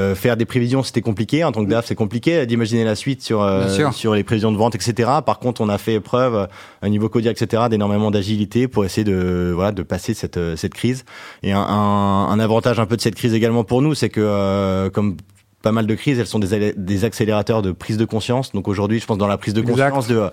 euh, 0.03 0.15
faire 0.15 0.37
des 0.37 0.45
prévisions, 0.45 0.83
c'était 0.83 1.01
compliqué. 1.01 1.43
En 1.43 1.51
tant 1.51 1.63
que 1.63 1.69
DAF, 1.69 1.85
c'est 1.85 1.95
compliqué 1.95 2.45
d'imaginer 2.45 2.83
la 2.83 2.95
suite 2.95 3.21
sur 3.21 3.41
euh, 3.41 3.91
sur 3.91 4.13
les 4.13 4.23
prévisions 4.23 4.51
de 4.51 4.57
vente, 4.57 4.75
etc. 4.75 5.09
Par 5.25 5.39
contre, 5.39 5.61
on 5.61 5.69
a 5.69 5.77
fait 5.77 5.99
preuve 5.99 6.35
euh, 6.35 6.45
à 6.81 6.89
niveau 6.89 7.09
Codia, 7.09 7.31
etc. 7.31 7.63
d'énormément 7.69 8.11
d'agilité 8.11 8.67
pour 8.67 8.85
essayer 8.85 9.03
de 9.03 9.51
voilà 9.53 9.71
de 9.71 9.83
passer 9.83 10.13
cette 10.13 10.37
euh, 10.37 10.55
cette 10.55 10.73
crise. 10.73 11.05
Et 11.41 11.51
un, 11.51 11.59
un, 11.59 12.29
un 12.29 12.39
avantage 12.39 12.79
un 12.79 12.85
peu 12.85 12.95
de 12.95 13.01
cette 13.01 13.15
crise 13.15 13.33
également 13.33 13.63
pour 13.63 13.81
nous, 13.81 13.95
c'est 13.95 14.09
que 14.09 14.21
euh, 14.21 14.89
comme 14.89 15.17
pas 15.63 15.71
mal 15.71 15.87
de 15.87 15.95
crises, 15.95 16.19
elles 16.19 16.27
sont 16.27 16.37
des, 16.39 16.73
des 16.77 17.05
accélérateurs 17.05 17.63
de 17.63 17.71
prise 17.71 17.97
de 17.97 18.05
conscience. 18.05 18.51
Donc 18.51 18.67
aujourd'hui, 18.67 18.99
je 18.99 19.05
pense 19.07 19.17
dans 19.17 19.25
la 19.27 19.37
prise 19.39 19.55
de 19.55 19.61
Exact. 19.61 19.89
conscience 19.91 20.07
de 20.07 20.17
euh, 20.17 20.29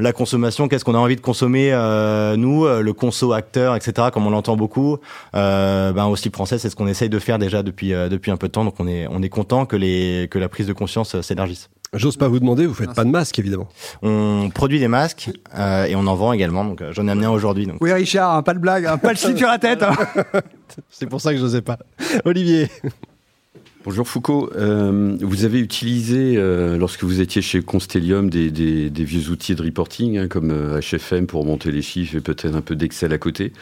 la 0.00 0.12
consommation, 0.12 0.66
qu'est-ce 0.66 0.84
qu'on 0.84 0.94
a 0.94 0.98
envie 0.98 1.16
de 1.16 1.20
consommer, 1.20 1.70
euh, 1.72 2.34
nous, 2.36 2.64
euh, 2.64 2.80
le 2.80 2.92
conso 2.94 3.32
acteur, 3.34 3.76
etc., 3.76 4.08
comme 4.12 4.26
on 4.26 4.30
l'entend 4.30 4.56
beaucoup, 4.56 4.96
euh, 5.36 5.92
ben, 5.92 6.06
au 6.06 6.16
slip 6.16 6.34
français, 6.34 6.58
c'est 6.58 6.70
ce 6.70 6.74
qu'on 6.76 6.86
essaye 6.88 7.10
de 7.10 7.18
faire 7.18 7.38
déjà 7.38 7.62
depuis, 7.62 7.92
euh, 7.92 8.08
depuis 8.08 8.30
un 8.30 8.36
peu 8.38 8.48
de 8.48 8.52
temps. 8.52 8.64
Donc 8.64 8.74
on 8.80 8.88
est, 8.88 9.06
on 9.10 9.22
est 9.22 9.28
content 9.28 9.66
que, 9.66 9.76
les, 9.76 10.26
que 10.30 10.38
la 10.38 10.48
prise 10.48 10.66
de 10.66 10.72
conscience 10.72 11.14
euh, 11.14 11.22
s'élargisse. 11.22 11.68
J'ose 11.92 12.16
pas 12.16 12.28
vous 12.28 12.38
demander, 12.38 12.66
vous 12.66 12.72
faites 12.74 12.94
pas 12.94 13.02
de 13.04 13.10
masque 13.10 13.38
évidemment. 13.40 13.68
On 14.00 14.48
produit 14.54 14.78
des 14.78 14.86
masques 14.86 15.28
euh, 15.58 15.84
et 15.86 15.96
on 15.96 16.06
en 16.06 16.14
vend 16.14 16.32
également. 16.32 16.64
Donc 16.64 16.80
euh, 16.82 16.92
j'en 16.92 17.06
ai 17.08 17.10
amené 17.10 17.26
un 17.26 17.30
aujourd'hui. 17.32 17.66
Donc. 17.66 17.78
Oui, 17.80 17.92
Richard, 17.92 18.32
hein, 18.34 18.42
pas 18.44 18.54
de 18.54 18.60
blague, 18.60 18.86
hein, 18.86 18.96
pas 18.96 19.10
le 19.10 19.16
slip 19.16 19.36
sur 19.36 19.48
la 19.48 19.58
tête. 19.58 19.82
hein. 19.82 19.92
C'est 20.88 21.06
pour 21.06 21.20
ça 21.20 21.32
que 21.34 21.38
j'osais 21.40 21.62
pas. 21.62 21.78
Olivier, 22.24 22.68
Bonjour 23.84 24.06
Foucault, 24.06 24.50
Euh, 24.56 25.16
vous 25.22 25.44
avez 25.46 25.58
utilisé, 25.58 26.34
euh, 26.36 26.76
lorsque 26.76 27.02
vous 27.02 27.22
étiez 27.22 27.40
chez 27.40 27.62
Constellium, 27.62 28.28
des, 28.28 28.50
des- 28.50 28.90
des 28.90 29.04
vieux 29.04 29.30
outils 29.30 29.54
de 29.54 29.62
reporting, 29.62 30.18
hein, 30.18 30.28
comme 30.28 30.50
euh, 30.50 30.80
HFM 30.80 31.26
pour 31.26 31.46
monter 31.46 31.72
les 31.72 31.80
chiffres 31.80 32.14
et 32.16 32.20
peut-être 32.20 32.54
un 32.54 32.60
peu 32.60 32.76
d'Excel 32.76 33.10
à 33.14 33.18
côté. 33.18 33.52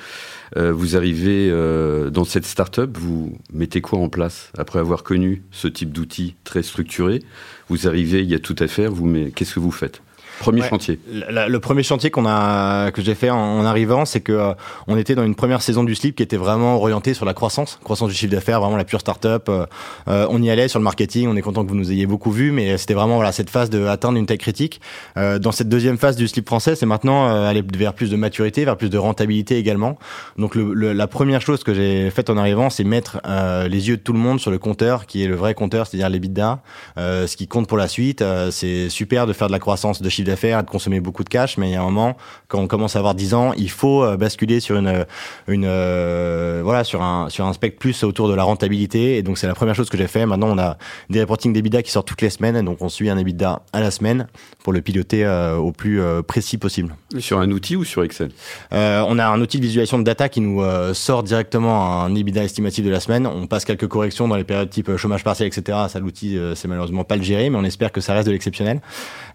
Euh, 0.56 0.72
vous 0.72 0.96
arrivez 0.96 1.48
euh, 1.52 2.10
dans 2.10 2.24
cette 2.24 2.46
start-up, 2.46 2.96
vous 2.98 3.38
mettez 3.52 3.80
quoi 3.80 4.00
en 4.00 4.08
place 4.08 4.50
Après 4.58 4.80
avoir 4.80 5.04
connu 5.04 5.42
ce 5.52 5.68
type 5.68 5.92
d'outils 5.92 6.34
très 6.42 6.64
structurés, 6.64 7.22
vous 7.68 7.86
arrivez, 7.86 8.20
il 8.22 8.28
y 8.28 8.34
a 8.34 8.40
tout 8.40 8.56
à 8.58 8.66
faire, 8.66 8.90
vous, 8.90 9.06
mais 9.06 9.30
qu'est-ce 9.30 9.54
que 9.54 9.60
vous 9.60 9.70
faites? 9.70 10.02
Premier 10.40 10.62
Ouais. 10.62 10.68
chantier. 10.68 10.98
Le, 11.12 11.58
premier 11.58 11.82
chantier 11.82 12.10
qu'on 12.10 12.26
a 12.26 12.90
que 12.90 13.02
j'ai 13.02 13.14
fait 13.14 13.30
en, 13.30 13.36
en 13.38 13.64
arrivant, 13.64 14.04
c'est 14.04 14.20
que 14.20 14.32
euh, 14.32 14.52
on 14.86 14.96
était 14.96 15.14
dans 15.14 15.24
une 15.24 15.34
première 15.34 15.62
saison 15.62 15.84
du 15.84 15.94
slip 15.94 16.16
qui 16.16 16.22
était 16.22 16.36
vraiment 16.36 16.76
orientée 16.76 17.14
sur 17.14 17.24
la 17.24 17.34
croissance, 17.34 17.78
croissance 17.84 18.08
du 18.08 18.14
chiffre 18.14 18.32
d'affaires, 18.32 18.60
vraiment 18.60 18.76
la 18.76 18.84
pure 18.84 19.00
start-up. 19.00 19.48
Euh, 19.48 19.66
euh, 20.08 20.26
on 20.30 20.42
y 20.42 20.50
allait 20.50 20.68
sur 20.68 20.78
le 20.78 20.84
marketing. 20.84 21.28
On 21.28 21.36
est 21.36 21.42
content 21.42 21.64
que 21.64 21.68
vous 21.68 21.74
nous 21.76 21.90
ayez 21.92 22.06
beaucoup 22.06 22.30
vu, 22.30 22.50
mais 22.52 22.76
c'était 22.78 22.94
vraiment 22.94 23.16
voilà 23.16 23.32
cette 23.32 23.50
phase 23.50 23.70
de 23.70 23.84
atteindre 23.86 24.18
une 24.18 24.26
taille 24.26 24.38
critique. 24.38 24.80
Euh, 25.16 25.38
dans 25.38 25.52
cette 25.52 25.68
deuxième 25.68 25.98
phase 25.98 26.16
du 26.16 26.28
slip 26.28 26.46
français, 26.46 26.74
c'est 26.76 26.86
maintenant 26.86 27.28
euh, 27.28 27.48
aller 27.48 27.62
vers 27.76 27.94
plus 27.94 28.10
de 28.10 28.16
maturité, 28.16 28.64
vers 28.64 28.76
plus 28.76 28.90
de 28.90 28.98
rentabilité 28.98 29.56
également. 29.58 29.98
Donc 30.36 30.54
le, 30.54 30.72
le- 30.74 30.92
la 30.92 31.06
première 31.06 31.40
chose 31.40 31.64
que 31.64 31.74
j'ai 31.74 32.10
faite 32.10 32.30
en 32.30 32.36
arrivant, 32.36 32.70
c'est 32.70 32.84
mettre 32.84 33.20
euh, 33.26 33.68
les 33.68 33.88
yeux 33.88 33.96
de 33.96 34.02
tout 34.02 34.12
le 34.12 34.18
monde 34.18 34.38
sur 34.40 34.50
le 34.50 34.58
compteur, 34.58 35.06
qui 35.06 35.22
est 35.24 35.26
le 35.26 35.34
vrai 35.36 35.54
compteur, 35.54 35.86
c'est-à-dire 35.86 36.08
les 36.08 36.18
bidas, 36.20 36.60
euh, 36.96 37.26
ce 37.26 37.36
qui 37.36 37.48
compte 37.48 37.66
pour 37.68 37.78
la 37.78 37.88
suite. 37.88 38.22
Euh, 38.22 38.50
c'est 38.50 38.88
super 38.88 39.26
de 39.26 39.32
faire 39.32 39.48
de 39.48 39.52
la 39.52 39.58
croissance 39.58 40.00
de 40.02 40.08
chiffre 40.08 40.27
d'affaires, 40.28 40.62
de 40.62 40.68
consommer 40.68 41.00
beaucoup 41.00 41.24
de 41.24 41.28
cash, 41.28 41.58
mais 41.58 41.70
il 41.70 41.72
y 41.72 41.76
a 41.76 41.82
un 41.82 41.84
moment, 41.84 42.16
quand 42.48 42.60
on 42.60 42.66
commence 42.66 42.96
à 42.96 43.00
avoir 43.00 43.14
10 43.14 43.34
ans, 43.34 43.52
il 43.56 43.70
faut 43.70 44.04
euh, 44.04 44.16
basculer 44.16 44.60
sur 44.60 44.76
une, 44.76 45.04
une 45.46 45.64
euh, 45.66 46.60
voilà, 46.62 46.84
sur 46.84 47.02
un 47.02 47.28
sur 47.28 47.46
un 47.46 47.52
spectre 47.52 47.78
plus 47.78 48.04
autour 48.04 48.28
de 48.28 48.34
la 48.34 48.44
rentabilité. 48.44 49.16
Et 49.16 49.22
donc 49.22 49.38
c'est 49.38 49.46
la 49.46 49.54
première 49.54 49.74
chose 49.74 49.90
que 49.90 49.96
j'ai 49.96 50.06
fait. 50.06 50.24
Maintenant, 50.26 50.48
on 50.50 50.58
a 50.58 50.78
des 51.10 51.20
reporting 51.20 51.52
d'EBITDA 51.52 51.82
qui 51.82 51.90
sortent 51.90 52.08
toutes 52.08 52.22
les 52.22 52.30
semaines, 52.30 52.64
donc 52.64 52.78
on 52.80 52.88
suit 52.88 53.10
un 53.10 53.18
EBITDA 53.18 53.62
à 53.72 53.80
la 53.80 53.90
semaine 53.90 54.28
pour 54.62 54.72
le 54.72 54.80
piloter 54.80 55.24
euh, 55.24 55.56
au 55.56 55.72
plus 55.72 56.00
euh, 56.00 56.22
précis 56.22 56.58
possible. 56.58 56.94
Sur 57.18 57.38
un 57.40 57.50
outil 57.50 57.76
ou 57.76 57.84
sur 57.84 58.04
Excel? 58.04 58.30
Euh, 58.72 59.02
on 59.06 59.18
a 59.18 59.26
un 59.26 59.40
outil 59.40 59.58
de 59.58 59.62
visualisation 59.62 59.98
de 59.98 60.04
data 60.04 60.28
qui 60.28 60.40
nous 60.40 60.62
euh, 60.62 60.94
sort 60.94 61.22
directement 61.22 62.02
un 62.02 62.14
EBITDA 62.14 62.44
estimatif 62.44 62.84
de 62.84 62.90
la 62.90 63.00
semaine. 63.00 63.26
On 63.26 63.46
passe 63.46 63.64
quelques 63.64 63.88
corrections 63.88 64.28
dans 64.28 64.36
les 64.36 64.44
périodes 64.44 64.70
type 64.70 64.88
euh, 64.88 64.96
chômage 64.96 65.24
partiel, 65.24 65.48
etc. 65.48 65.78
Ça, 65.88 66.00
l'outil, 66.00 66.36
euh, 66.36 66.54
c'est 66.54 66.68
malheureusement 66.68 67.04
pas 67.04 67.16
le 67.16 67.22
gérer, 67.22 67.48
mais 67.50 67.56
on 67.56 67.64
espère 67.64 67.92
que 67.92 68.00
ça 68.00 68.14
reste 68.14 68.26
de 68.26 68.32
l'exceptionnel. 68.32 68.80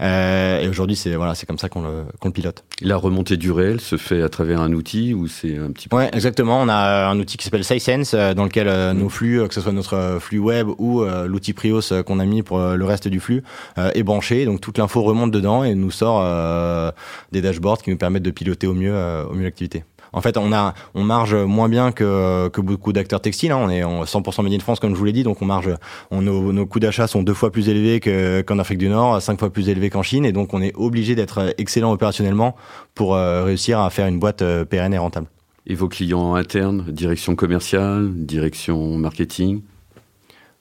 Euh, 0.02 0.62
et 0.62 0.68
aujourd'hui, 0.68 0.83
c'est 0.96 1.16
voilà, 1.16 1.36
c'est 1.36 1.46
comme 1.46 1.58
ça 1.58 1.70
qu'on 1.70 1.82
le, 1.82 2.04
qu'on 2.20 2.28
le 2.30 2.34
pilote. 2.34 2.64
La 2.82 2.98
remontée 2.98 3.38
du 3.38 3.52
réel 3.52 3.80
se 3.82 3.98
fait 3.98 4.22
à 4.22 4.30
travers 4.30 4.62
un 4.62 4.74
outil 4.74 5.14
ou 5.14 5.28
c'est 5.28 5.58
un 5.58 5.72
petit 5.72 5.90
peu 5.90 5.96
Ouais, 5.96 6.10
exactement. 6.14 6.62
On 6.62 6.70
a 6.70 7.08
un 7.08 7.20
outil 7.20 7.38
qui 7.38 7.46
s'appelle 7.46 7.64
SciSense, 7.64 8.14
euh, 8.14 8.34
dans 8.34 8.44
lequel 8.44 8.68
euh, 8.68 8.94
nos 8.94 9.10
flux, 9.10 9.40
euh, 9.42 9.48
que 9.48 9.54
ce 9.54 9.62
soit 9.62 9.72
notre 9.72 9.96
euh, 9.96 10.20
flux 10.20 10.40
web 10.40 10.68
ou 10.78 11.02
euh, 11.02 11.28
l'outil 11.28 11.54
Prios 11.54 11.92
euh, 11.92 12.04
qu'on 12.04 12.20
a 12.20 12.26
mis 12.26 12.44
pour 12.44 12.60
euh, 12.60 12.76
le 12.76 12.86
reste 12.86 13.08
du 13.08 13.20
flux, 13.20 13.44
euh, 13.78 13.92
est 13.96 14.04
branché. 14.04 14.46
Donc 14.46 14.62
toute 14.62 14.78
l'info 14.78 15.02
remonte 15.02 15.32
dedans 15.32 15.64
et 15.64 15.76
nous 15.76 15.92
sort 15.92 16.22
euh, 16.24 16.92
des 17.32 17.42
dashboards 17.42 17.82
qui 17.82 17.90
nous 17.90 17.98
permettent 17.98 18.24
de 18.24 18.32
piloter 18.32 18.68
au 18.68 18.74
mieux, 18.74 18.94
euh, 18.94 19.26
au 19.26 19.34
mieux 19.34 19.44
l'activité. 19.44 19.84
En 20.14 20.22
fait, 20.22 20.38
on 20.38 20.54
a, 20.54 20.74
on 20.94 21.04
marge 21.04 21.34
moins 21.36 21.68
bien 21.70 21.92
que, 21.92 22.48
que 22.50 22.62
beaucoup 22.62 22.94
d'acteurs 22.94 23.20
textiles. 23.20 23.52
hein. 23.52 23.60
On 23.60 23.70
est 23.70 23.84
en 23.84 24.04
100% 24.04 24.44
Made 24.44 24.54
in 24.54 24.60
France, 24.60 24.80
comme 24.80 24.94
je 24.94 25.00
vous 25.00 25.06
l'ai 25.06 25.12
dit, 25.12 25.24
donc 25.24 25.42
on 25.42 25.46
marge, 25.46 25.70
on, 26.12 26.22
nos, 26.22 26.54
nos 26.54 26.66
coûts 26.66 26.80
d'achat 26.80 27.08
sont 27.08 27.24
deux 27.24 27.34
fois 27.34 27.52
plus 27.52 27.68
élevés 27.70 28.00
que- 28.00 28.42
qu'en 28.42 28.60
Afrique 28.60 28.78
du 28.78 28.90
Nord, 28.90 29.22
cinq 29.22 29.40
fois 29.40 29.50
plus 29.52 29.70
élevés 29.70 29.90
qu'en 29.90 30.04
Chine, 30.04 30.26
et 30.26 30.32
donc 30.32 30.54
on 30.54 30.62
est 30.62 30.74
obligé 30.76 31.16
d'être 31.16 31.54
excellent 31.58 31.92
opérationnellement 31.92 32.56
pour 32.96 33.16
euh, 33.16 33.44
réussir 33.44 33.80
à 33.80 33.90
faire 33.90 34.08
une 34.08 34.20
boîte 34.20 34.42
euh, 34.44 34.66
pérenne 34.66 34.94
et 34.94 34.98
rentable. 35.00 35.28
Et 35.66 35.76
vos 35.76 35.88
clients 35.88 36.36
internes, 36.36 36.86
direction 36.90 37.36
commerciale, 37.36 38.10
direction 38.14 38.98
marketing? 38.98 39.62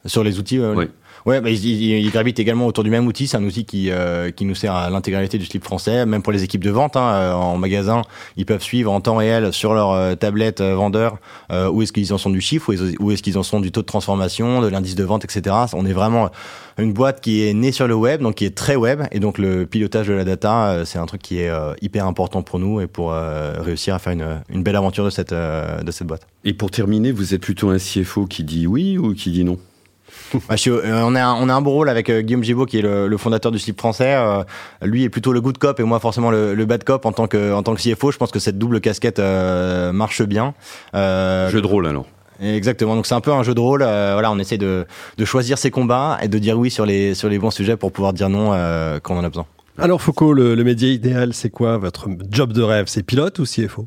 Sur 0.06 0.24
les 0.24 0.38
outils, 0.38 0.58
euh, 0.58 0.74
Oui. 0.74 0.86
Ouais, 1.26 1.40
bah, 1.40 1.50
ils, 1.50 1.64
ils- 1.64 2.04
ils 2.04 2.10
gravitent 2.10 2.40
également 2.40 2.66
autour 2.66 2.82
du 2.84 2.90
même 2.90 3.06
outil. 3.06 3.26
C'est 3.26 3.36
un 3.36 3.44
outil 3.44 3.64
qui, 3.64 3.90
euh, 3.90 4.30
qui 4.30 4.44
nous 4.44 4.54
sert 4.54 4.74
à 4.74 4.90
l'intégralité 4.90 5.38
du 5.38 5.44
slip 5.46 5.62
français, 5.64 6.04
même 6.06 6.22
pour 6.22 6.32
les 6.32 6.42
équipes 6.42 6.64
de 6.64 6.70
vente. 6.70 6.96
Hein, 6.96 7.12
euh, 7.14 7.32
en 7.32 7.56
magasin, 7.58 8.02
ils 8.36 8.46
peuvent 8.46 8.62
suivre 8.62 8.90
en 8.90 9.00
temps 9.00 9.16
réel 9.16 9.52
sur 9.52 9.74
leur 9.74 9.92
euh, 9.92 10.14
tablette 10.14 10.60
euh, 10.60 10.74
vendeur 10.74 11.18
euh, 11.50 11.68
où 11.70 11.82
est-ce 11.82 11.92
qu'ils 11.92 12.12
en 12.12 12.18
sont 12.18 12.30
du 12.30 12.40
chiffre, 12.40 12.72
où 13.00 13.10
est-ce, 13.12 13.22
qu'ils 13.22 13.38
en 13.38 13.42
sont 13.42 13.60
du 13.60 13.70
taux 13.70 13.82
de 13.82 13.86
transformation, 13.86 14.60
de 14.60 14.68
l'indice 14.68 14.94
de 14.94 15.04
vente, 15.04 15.24
etc. 15.24 15.54
On 15.74 15.86
est 15.86 15.92
vraiment 15.92 16.30
une 16.78 16.92
boîte 16.92 17.20
qui 17.20 17.46
est 17.46 17.54
née 17.54 17.70
sur 17.72 17.86
le 17.86 17.94
web, 17.94 18.22
donc 18.22 18.36
qui 18.36 18.44
est 18.44 18.54
très 18.56 18.76
web, 18.76 19.02
et 19.12 19.20
donc 19.20 19.38
le 19.38 19.66
pilotage 19.66 20.08
de 20.08 20.14
la 20.14 20.24
data, 20.24 20.68
euh, 20.70 20.84
c'est 20.84 20.98
un 20.98 21.06
truc 21.06 21.22
qui 21.22 21.38
est 21.38 21.50
hyper 21.82 22.06
important 22.06 22.42
pour 22.42 22.58
nous 22.58 22.80
et 22.80 22.86
pour 22.86 23.12
réussir 23.12 23.94
à 23.94 23.98
faire 23.98 24.12
une, 24.12 24.40
une 24.48 24.62
belle 24.62 24.76
aventure 24.76 25.04
de 25.04 25.10
cette, 25.10 25.32
de 25.32 25.90
cette 25.90 26.06
boîte. 26.06 26.26
Et 26.44 26.52
pour 26.54 26.70
terminer, 26.70 27.12
vous 27.12 27.34
êtes 27.34 27.40
plutôt 27.42 27.68
un 27.70 27.78
CFO 27.78 28.26
qui 28.26 28.42
dit 28.44 28.66
oui 28.66 28.98
ou 28.98 29.14
qui 29.14 29.30
dit 29.30 29.44
non? 29.44 29.58
Bah, 30.48 30.56
je 30.56 30.56
suis- 30.56 30.70
euh, 30.70 31.04
on, 31.04 31.14
a 31.14 31.22
un, 31.22 31.34
on 31.34 31.48
a 31.48 31.54
un 31.54 31.60
bon 31.60 31.70
rôle 31.72 31.88
avec 31.88 32.08
euh, 32.10 32.22
Guillaume 32.22 32.42
Gibault 32.42 32.66
qui 32.66 32.78
est 32.78 32.82
le, 32.82 33.06
le 33.08 33.16
fondateur 33.16 33.52
du 33.52 33.58
slip 33.58 33.78
français. 33.78 34.14
Euh, 34.16 34.42
lui 34.82 35.04
est 35.04 35.08
plutôt 35.08 35.32
le 35.32 35.40
good 35.40 35.58
cop 35.58 35.78
et 35.80 35.82
moi 35.84 36.00
forcément 36.00 36.30
le, 36.30 36.54
le 36.54 36.64
bad 36.64 36.84
cop 36.84 37.04
en 37.06 37.12
tant 37.12 37.26
que 37.26 37.52
en 37.52 37.62
tant 37.62 37.74
que 37.74 37.80
CFO. 37.82 38.10
Je 38.12 38.18
pense 38.18 38.30
que 38.30 38.38
cette 38.38 38.58
double 38.58 38.80
casquette 38.80 39.18
euh, 39.18 39.92
marche 39.92 40.22
bien. 40.22 40.54
Euh, 40.94 41.50
Jeu 41.50 41.60
de 41.60 41.66
rôle 41.66 41.86
alors. 41.86 42.06
Exactement. 42.40 42.96
Donc 42.96 43.06
c'est 43.06 43.14
un 43.14 43.20
peu 43.20 43.32
un 43.32 43.42
jeu 43.42 43.54
de 43.54 43.60
rôle. 43.60 43.82
Euh, 43.82 44.12
voilà, 44.14 44.32
on 44.32 44.38
essaie 44.38 44.58
de, 44.58 44.86
de, 45.16 45.24
choisir 45.24 45.58
ses 45.58 45.70
combats 45.70 46.18
et 46.22 46.28
de 46.28 46.38
dire 46.38 46.58
oui 46.58 46.70
sur 46.70 46.86
les 46.86 47.14
sur 47.14 47.28
les 47.28 47.38
bons 47.38 47.50
sujets 47.52 47.76
pour 47.76 47.92
pouvoir 47.92 48.12
dire 48.12 48.28
non 48.28 48.50
euh, 48.52 48.98
quand 49.00 49.14
on 49.14 49.18
en 49.18 49.24
a 49.24 49.28
besoin. 49.28 49.46
Alors 49.78 50.02
Foucault, 50.02 50.32
le, 50.34 50.54
le 50.54 50.64
média 50.64 50.88
idéal, 50.88 51.32
c'est 51.34 51.50
quoi? 51.50 51.78
Votre 51.78 52.08
job 52.30 52.52
de 52.52 52.62
rêve 52.62 52.86
C'est 52.88 53.02
pilote 53.02 53.38
ou 53.38 53.44
CFO 53.44 53.86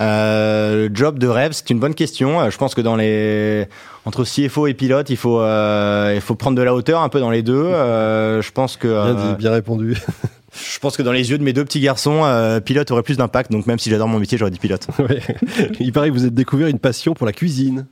euh, 0.00 0.88
job 0.92 1.18
de 1.18 1.26
rêve, 1.26 1.52
c'est 1.52 1.70
une 1.70 1.80
bonne 1.80 1.94
question. 1.94 2.40
Euh, 2.40 2.50
je 2.50 2.58
pense 2.58 2.74
que 2.74 2.80
dans 2.80 2.96
les 2.96 3.66
entre 4.04 4.24
CFO 4.24 4.66
et 4.66 4.74
pilote, 4.74 5.10
il 5.10 5.16
faut 5.16 5.40
euh, 5.40 6.12
il 6.14 6.20
faut 6.20 6.34
prendre 6.34 6.56
de 6.56 6.62
la 6.62 6.74
hauteur 6.74 7.02
un 7.02 7.08
peu 7.08 7.20
dans 7.20 7.30
les 7.30 7.42
deux. 7.42 7.54
Euh, 7.54 8.40
je 8.42 8.52
pense 8.52 8.76
que 8.76 9.14
bien, 9.14 9.32
bien 9.34 9.50
répondu. 9.52 9.96
Je 10.52 10.78
pense 10.78 10.96
que 10.96 11.02
dans 11.02 11.12
les 11.12 11.30
yeux 11.30 11.38
de 11.38 11.44
mes 11.44 11.52
deux 11.52 11.64
petits 11.64 11.80
garçons, 11.80 12.24
euh, 12.24 12.60
pilote 12.60 12.90
aurait 12.90 13.02
plus 13.02 13.16
d'impact. 13.16 13.52
Donc 13.52 13.66
même 13.66 13.78
si 13.78 13.90
j'adore 13.90 14.08
mon 14.08 14.18
métier, 14.18 14.38
j'aurais 14.38 14.50
dit 14.50 14.58
pilote. 14.58 14.86
Ouais. 14.98 15.20
Il 15.78 15.92
paraît 15.92 16.08
que 16.08 16.14
vous 16.14 16.26
êtes 16.26 16.34
découvert 16.34 16.66
une 16.68 16.78
passion 16.78 17.14
pour 17.14 17.26
la 17.26 17.32
cuisine. 17.32 17.86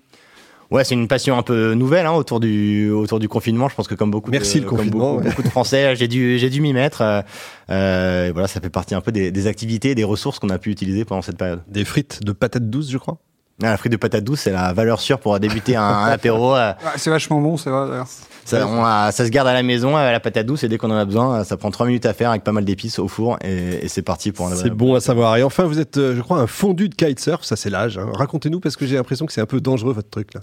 Ouais, 0.71 0.85
c'est 0.85 0.95
une 0.95 1.09
passion 1.09 1.39
un 1.39 1.43
peu 1.43 1.75
nouvelle 1.75 2.07
hein, 2.07 2.13
autour 2.13 2.41
du 2.41 2.91
autour 2.91 3.19
du 3.19 3.29
confinement. 3.29 3.69
Je 3.69 3.75
pense 3.75 3.87
que 3.87 3.95
comme 3.95 4.11
beaucoup 4.11 4.31
Merci 4.31 4.59
de, 4.59 4.65
le 4.65 4.71
confinement, 4.71 4.91
comme 4.91 5.01
beaucoup, 5.01 5.25
ouais. 5.25 5.31
beaucoup, 5.31 5.43
de 5.43 5.49
Français, 5.49 5.95
j'ai 5.97 6.09
dû 6.09 6.39
j'ai 6.39 6.51
dû 6.51 6.61
m'y 6.61 6.73
mettre. 6.73 7.03
Euh, 7.03 7.23
euh, 7.71 8.31
voilà, 8.33 8.49
ça 8.49 8.61
fait 8.61 8.71
partie 8.71 8.95
un 8.95 9.01
peu 9.01 9.13
des, 9.13 9.31
des 9.31 9.47
activités, 9.47 9.95
des 9.95 10.05
ressources 10.05 10.39
qu'on 10.39 10.51
a 10.51 10.59
pu 10.59 10.71
utiliser 10.71 11.05
pendant 11.05 11.23
cette 11.23 11.39
période. 11.39 11.63
Des 11.69 11.85
frites 11.85 12.25
de 12.25 12.33
patates 12.33 12.69
douces, 12.69 12.91
je 12.91 12.99
crois? 12.99 13.19
Ah, 13.63 13.71
la 13.71 13.77
frite 13.79 13.93
de 13.93 13.97
patate 13.97 14.23
douce, 14.25 14.41
c'est 14.41 14.53
la 14.53 14.73
valeur 14.75 15.01
sûre 15.01 15.19
pour 15.19 15.39
débuter 15.41 15.77
un, 15.77 15.83
un 15.83 16.11
apéro. 16.11 16.55
Euh, 16.55 16.73
Ouais, 16.85 16.91
c'est 16.97 17.11
vachement 17.11 17.41
bon, 17.41 17.57
c'est 17.57 17.71
vrai 17.71 18.01
ça, 18.45 18.65
on 18.69 18.85
a- 18.85 19.11
ça 19.11 19.25
se 19.25 19.31
garde 19.31 19.49
à 19.49 19.53
la 19.55 19.65
maison, 19.65 19.97
euh, 19.97 20.13
la 20.13 20.21
patate 20.21 20.47
douce, 20.47 20.63
et 20.63 20.69
dès 20.69 20.79
qu'on 20.79 20.93
en 20.93 20.97
a 20.97 21.05
besoin, 21.05 21.41
euh, 21.41 21.45
ça 21.45 21.57
prend 21.57 21.73
trois 21.73 21.85
minutes 21.85 22.07
à 22.07 22.13
faire 22.13 22.31
avec 22.31 22.45
pas 22.45 22.53
mal 22.53 22.65
d'épices 22.65 23.01
au 23.01 23.09
four, 23.09 23.37
et, 23.43 23.85
et 23.85 23.89
c'est 23.89 24.03
parti 24.03 24.31
pour 24.31 24.47
un 24.47 24.55
C'est 24.55 24.71
bon 24.71 24.95
à 24.95 25.01
savoir. 25.01 25.37
Et 25.37 25.43
enfin, 25.43 25.65
vous 25.65 25.81
êtes, 25.81 25.97
je 25.97 26.21
crois, 26.21 26.39
un 26.39 26.47
fondu 26.47 26.89
de 26.89 26.95
kitesurf. 26.95 27.43
Ça, 27.43 27.57
c'est 27.57 27.71
l'âge. 27.71 27.99
hein. 27.99 28.07
Racontez-nous 28.13 28.61
parce 28.61 28.77
que 28.77 28.87
j'ai 28.87 28.95
l'impression 28.95 29.27
que 29.27 29.33
c'est 29.33 29.41
un 29.41 29.47
peu 29.47 29.61
dangereux 29.61 29.93
votre 29.95 30.11
truc 30.11 30.33
là. 30.35 30.41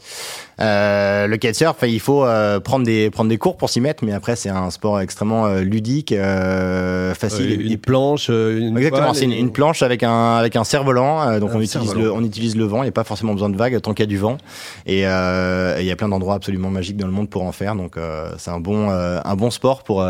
Euh, 0.60 1.28
le 1.28 1.38
kitesurf, 1.38 1.78
il 1.84 2.02
faut 2.02 2.26
euh, 2.26 2.60
prendre 2.60 2.86
des 2.86 3.10
prendre 3.10 3.30
des 3.30 3.38
cours 3.38 3.56
pour 3.56 3.70
s'y 3.70 3.80
mettre, 3.80 4.04
mais 4.04 4.12
après 4.12 4.36
c'est 4.36 4.50
un 4.50 4.70
sport 4.70 5.00
extrêmement 5.00 5.46
euh, 5.46 5.62
ludique, 5.62 6.12
euh, 6.12 7.14
facile. 7.14 7.52
Euh, 7.52 7.64
et- 7.64 7.72
une 7.72 7.78
planche, 7.78 8.28
une 8.28 8.76
Exactement, 8.78 9.14
c'est 9.14 9.26
une, 9.26 9.32
et- 9.32 9.40
une 9.40 9.52
planche 9.54 9.82
avec 9.82 10.04
un 10.04 10.36
avec 10.36 10.58
un 10.58 10.66
cerf-volant, 10.66 11.22
euh, 11.30 11.40
donc 11.40 11.52
Un 11.52 11.56
on 11.58 11.62
utilise 11.62 11.96
le 11.96 12.12
on 12.12 12.22
utilise 12.24 12.58
le 12.58 12.66
vent, 12.66 12.80
il 12.80 12.88
n'y 12.88 12.90
a 12.90 12.92
pas 12.92 13.03
forcément 13.04 13.34
besoin 13.34 13.50
de 13.50 13.58
vagues 13.58 13.80
tant 13.82 13.94
qu'il 13.94 14.04
y 14.04 14.08
a 14.08 14.08
du 14.08 14.18
vent, 14.18 14.38
et 14.86 15.08
euh, 15.08 15.78
et 15.78 15.82
il 15.82 15.88
y 15.88 15.92
a 15.92 15.96
plein 15.96 16.10
d'endroits 16.10 16.36
absolument 16.36 16.70
magiques 16.70 16.98
dans 16.98 17.08
le 17.08 17.14
monde 17.14 17.30
pour 17.30 17.44
en 17.44 17.52
faire, 17.52 17.76
donc 17.76 17.98
euh, 17.98 18.32
c'est 18.38 18.52
un 18.52 18.60
bon 18.60 18.90
euh, 18.90 19.20
un 19.24 19.36
bon 19.36 19.52
sport 19.52 19.84
pour 19.84 20.06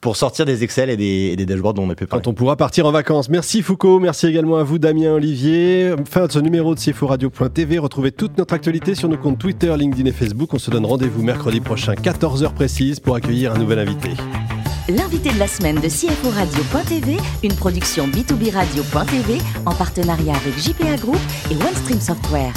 pour 0.00 0.16
sortir 0.16 0.44
des 0.44 0.64
Excel 0.64 0.90
et 0.90 0.96
des, 0.96 1.30
et 1.32 1.36
des 1.36 1.46
dashboards 1.46 1.74
dont 1.74 1.84
on 1.84 1.86
ne 1.86 1.94
peut 1.94 2.06
pas. 2.06 2.16
Quand 2.16 2.26
on 2.26 2.34
pourra 2.34 2.56
partir 2.56 2.86
en 2.86 2.90
vacances. 2.90 3.28
Merci 3.28 3.62
Foucault, 3.62 4.00
merci 4.00 4.26
également 4.26 4.56
à 4.56 4.64
vous 4.64 4.80
Damien 4.80 5.12
Olivier. 5.12 5.94
Fin 6.10 6.26
de 6.26 6.32
ce 6.32 6.40
numéro 6.40 6.74
de 6.74 6.80
CFO 6.80 7.06
Radio.tv. 7.06 7.78
Retrouvez 7.78 8.10
toute 8.10 8.36
notre 8.36 8.52
actualité 8.52 8.96
sur 8.96 9.08
nos 9.08 9.16
comptes 9.16 9.38
Twitter, 9.38 9.72
LinkedIn 9.76 10.08
et 10.08 10.12
Facebook. 10.12 10.52
On 10.54 10.58
se 10.58 10.72
donne 10.72 10.86
rendez-vous 10.86 11.22
mercredi 11.22 11.60
prochain, 11.60 11.94
14h 11.94 12.52
précise, 12.52 12.98
pour 12.98 13.14
accueillir 13.14 13.52
un 13.52 13.58
nouvel 13.58 13.78
invité. 13.78 14.10
L'invité 14.88 15.30
de 15.30 15.38
la 15.38 15.46
semaine 15.46 15.76
de 15.76 15.88
CFO 15.88 16.30
Radio.tv, 16.30 17.16
une 17.44 17.54
production 17.54 18.08
B2B 18.08 18.52
Radio.tv 18.52 19.38
en 19.64 19.72
partenariat 19.72 20.34
avec 20.34 20.58
JPA 20.58 20.96
Group 20.96 21.20
et 21.52 21.54
OneStream 21.54 22.00
Software. 22.00 22.52